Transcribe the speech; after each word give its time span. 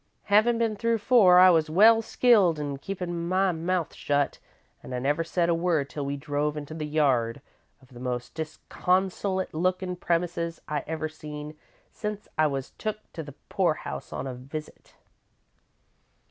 Havin' 0.23 0.57
been 0.57 0.75
through 0.75 0.97
four, 0.97 1.37
I 1.37 1.51
was 1.51 1.69
well 1.69 2.01
skilled 2.01 2.57
in 2.57 2.77
keepin' 2.77 3.27
my 3.27 3.51
mouth 3.51 3.93
shut, 3.93 4.39
an' 4.81 4.93
I 4.93 4.97
never 4.97 5.23
said 5.23 5.47
a 5.47 5.53
word 5.53 5.91
till 5.91 6.03
we 6.03 6.17
drove 6.17 6.57
into 6.57 6.73
the 6.73 6.87
yard 6.87 7.39
of 7.83 7.89
the 7.89 7.99
most 7.99 8.33
disconsolate 8.33 9.53
lookin' 9.53 9.95
premises 9.95 10.59
I 10.67 10.83
ever 10.87 11.07
seen 11.07 11.55
since 11.91 12.27
I 12.35 12.47
was 12.47 12.71
took 12.79 13.13
to 13.13 13.21
the 13.21 13.35
poorhouse 13.49 14.11
on 14.11 14.25
a 14.25 14.33
visit. 14.33 14.95